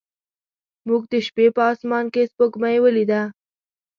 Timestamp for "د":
1.11-1.13